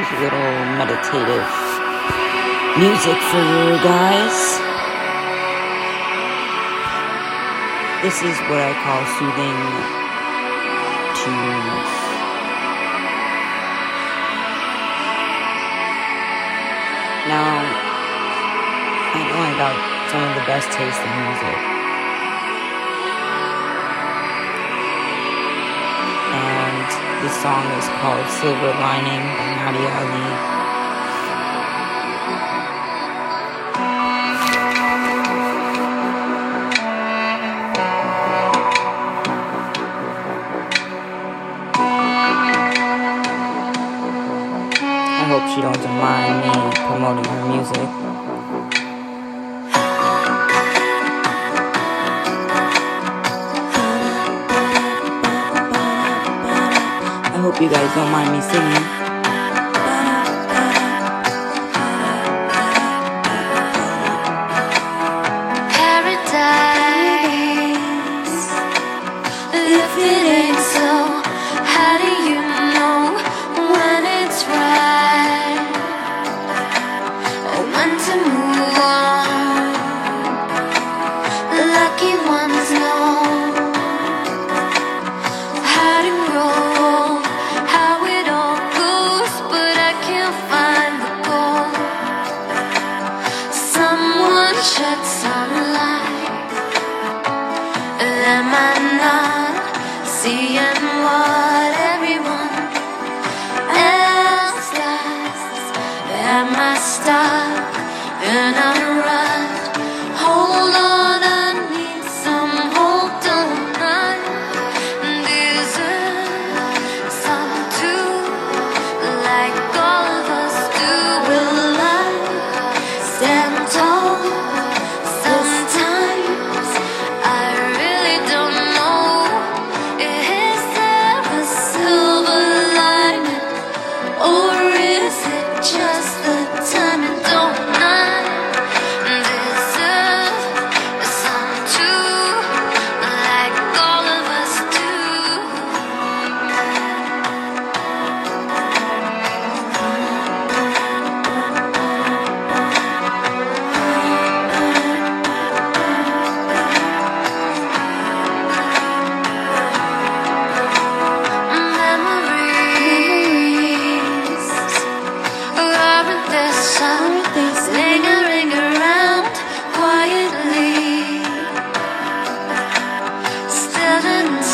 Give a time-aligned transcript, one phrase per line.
[0.00, 1.44] little meditative
[2.78, 4.36] music for you guys.
[8.00, 9.60] This is what I call soothing
[11.20, 11.90] tunes.
[17.28, 17.60] Now,
[19.12, 19.76] I know I got
[20.10, 21.79] some of the best taste in music.
[27.20, 30.26] The song is called Silver Lining by Nadia Ali.
[45.12, 46.56] I hope she doesn't mind me
[46.86, 48.39] promoting her music.
[57.70, 58.99] guys don't mind me singing.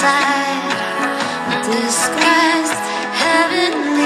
[0.06, 2.78] inside, disguised
[3.22, 4.05] heavenly.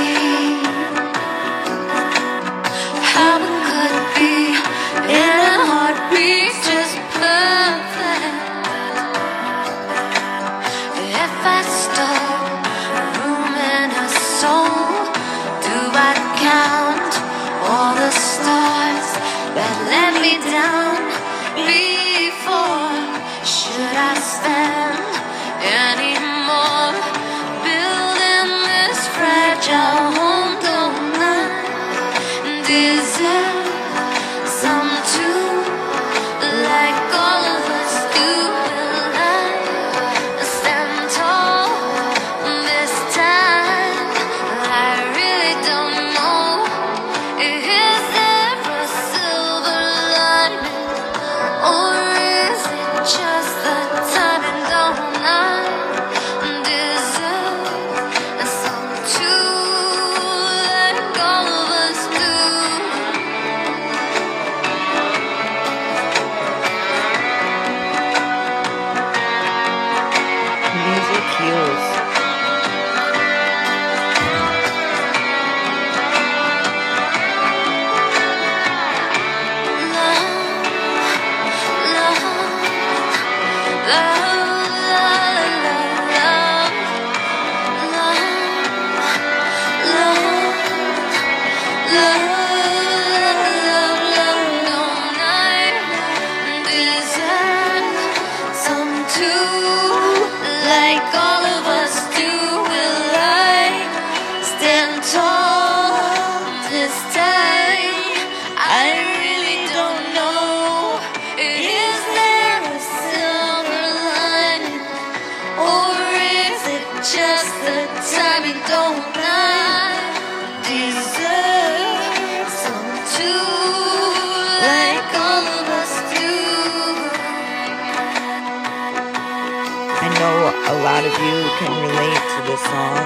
[132.50, 132.97] this song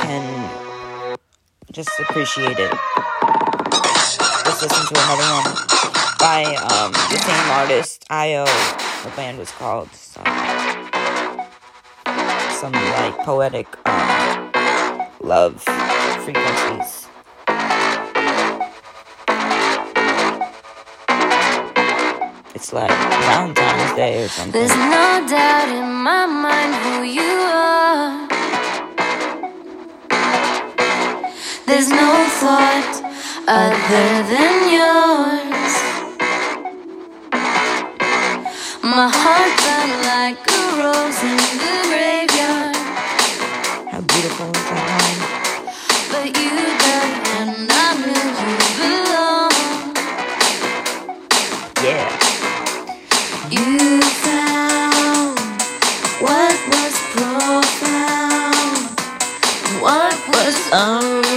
[0.00, 1.16] can
[1.70, 2.72] just appreciate it.
[4.46, 5.52] Let's listen to another one
[6.18, 8.46] by um, the same artist, iiO.
[9.04, 10.24] The band was called some,
[12.52, 14.50] some like poetic um,
[15.20, 15.60] love
[16.24, 17.06] frequencies.
[22.66, 24.50] it's like Valentine's Day or something.
[24.50, 28.26] There's no doubt in my mind who you are.
[31.66, 32.10] There's no
[32.40, 32.94] thought
[33.46, 35.74] other than yours.
[38.82, 42.76] My heart burned like a rose in the graveyard.
[43.92, 46.32] How beautiful is that line?
[46.32, 46.85] But you.
[60.72, 61.35] Um.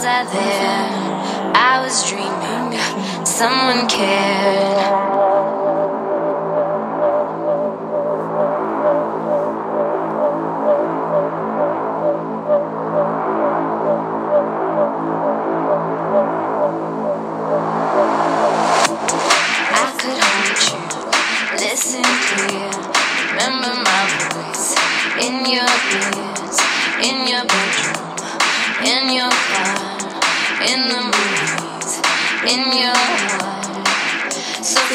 [0.00, 1.52] was I there?
[1.54, 5.10] I was dreaming someone cared.
[21.52, 22.70] Listen to clear,
[23.28, 24.02] remember my
[24.32, 24.76] voice
[25.20, 26.29] in your ear.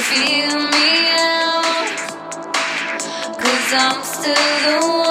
[0.09, 1.89] feel me out.
[3.41, 5.04] Cause I'm still the one.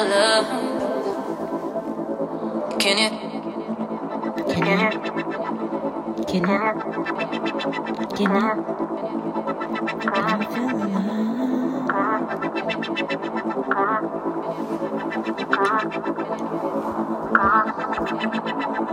[0.00, 0.08] Can
[2.96, 3.10] you?
[4.48, 4.88] Can you?
[6.24, 6.40] Can you?
[6.40, 6.60] Can you?
[8.16, 8.46] Can you?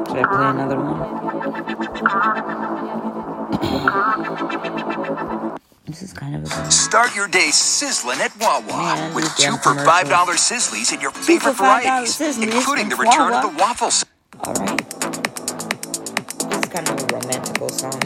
[0.07, 0.99] Should I play another one?
[5.85, 6.47] this is kind of a
[6.87, 11.11] Start your day sizzling at Wawa Man, with two for five dollar sizzlies in your
[11.11, 13.45] for favorite $5 varieties, including the return Wawa.
[13.45, 13.91] of the waffle.
[14.39, 14.89] Alright.
[16.47, 17.99] This is kind of a romantical song.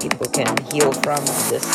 [0.00, 1.20] People can heal from
[1.52, 1.68] this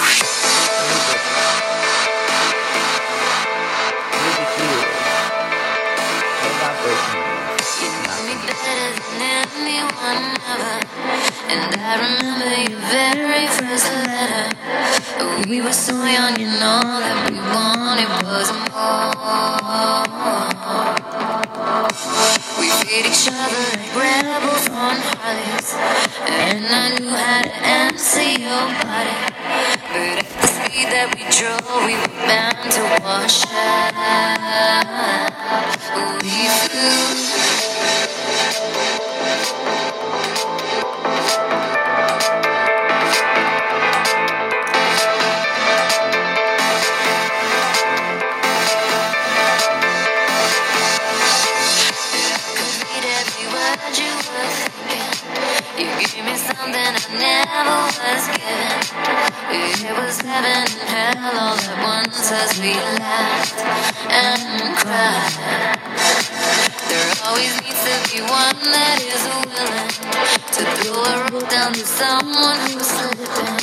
[71.97, 73.57] someone who's slipping.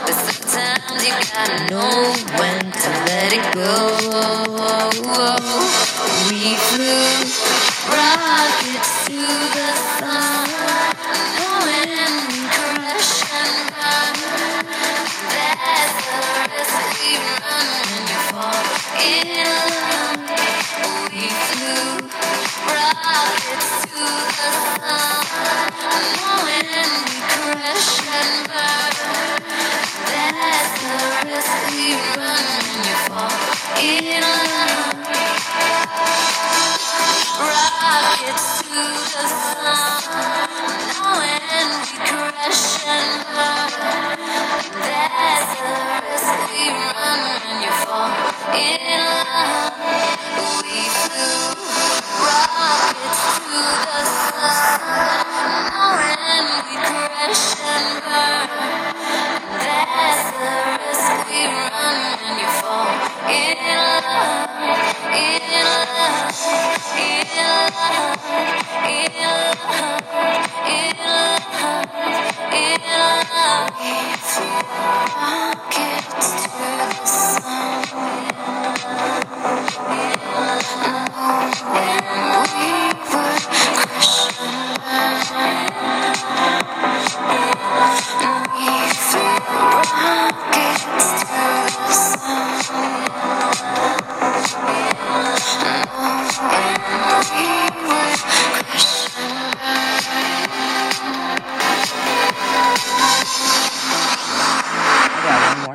[0.00, 3.76] But sometimes you gotta know when to let it go.
[6.30, 7.20] We flew
[7.92, 8.75] rockets
[33.86, 34.25] in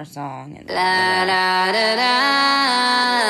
[0.05, 0.55] song.
[0.57, 3.20] And La da da da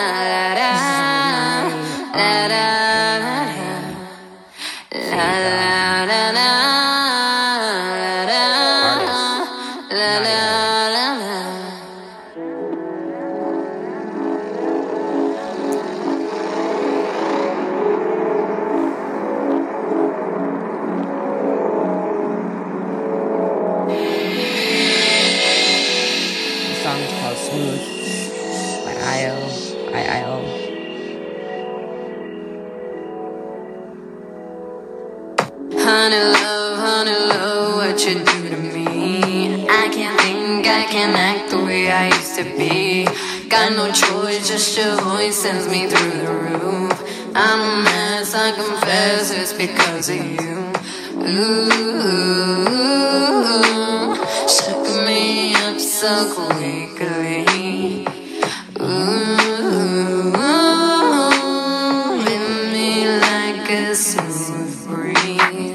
[30.32, 30.48] Honey
[36.16, 39.68] love, honey love, what you do to me?
[39.68, 43.08] I can't think, I can't act the way I used to be.
[43.50, 47.04] Got no choice, just your voice sends me through the roof.
[47.36, 50.72] I'm a mess, I confess it's because of you.
[51.28, 51.76] Ooh,
[54.48, 57.61] shook me up so quickly.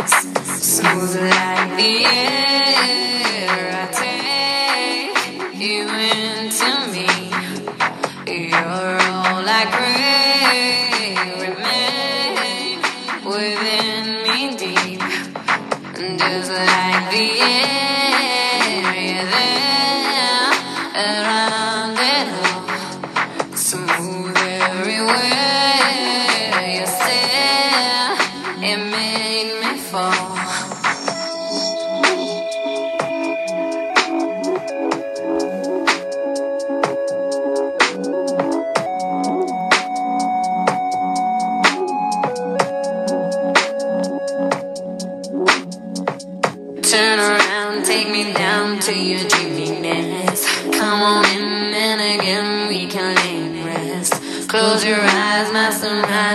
[0.05, 3.06] Smooth like the air.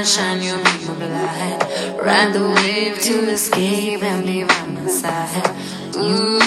[0.03, 1.60] Sunrise, shine your beam of light.
[2.03, 5.50] Ride the wave to escape and be by my side.
[5.96, 6.41] Ooh,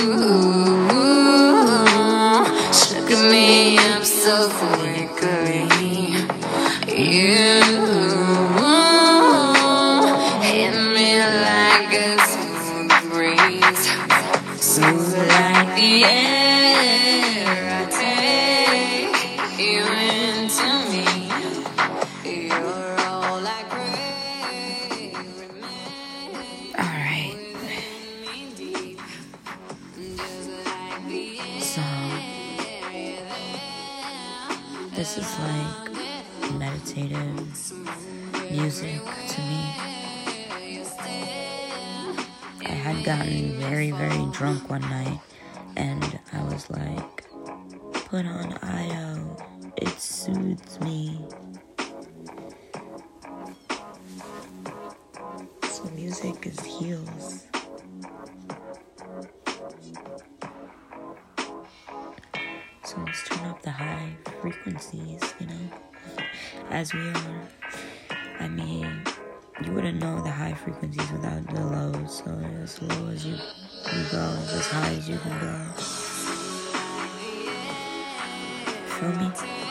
[2.73, 5.67] shook me up so quickly.
[6.89, 7.63] You
[10.43, 13.87] hit me like a smooth breeze.
[14.61, 16.44] Smooth like the air
[43.25, 45.21] gotten very, very drunk one night,
[45.77, 47.25] and I was like,
[48.09, 51.19] put on iiO, it soothes me.
[55.71, 57.47] So, music is heals.
[62.85, 65.71] So, let's turn up the high frequencies, you know,
[66.71, 67.49] as we are.
[69.75, 72.19] Wouldn't know the high frequencies without the lows.
[72.19, 72.31] So
[72.63, 75.55] as low as you you go, as high as you can go.
[78.87, 79.64] Feel me?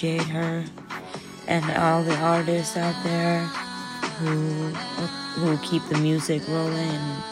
[0.00, 0.64] Appreciate her
[1.46, 3.40] and all the artists out there
[4.20, 4.68] who
[5.38, 7.22] who keep the music rolling and,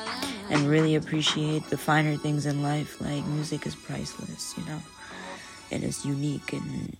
[0.50, 3.00] and really appreciate the finer things in life.
[3.00, 4.83] Like music is priceless, you know.
[5.70, 6.98] It is unique and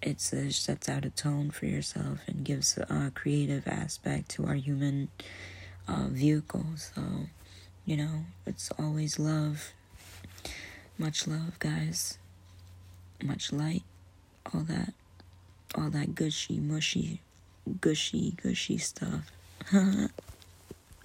[0.00, 5.08] it sets out a tone for yourself and gives a creative aspect to our human
[5.86, 6.64] uh, vehicle.
[6.76, 7.02] So,
[7.84, 9.72] you know, it's always love.
[10.96, 12.16] Much love, guys.
[13.22, 13.82] Much light.
[14.52, 14.92] All that,
[15.74, 17.20] all that gushy, mushy,
[17.80, 19.30] gushy, gushy stuff.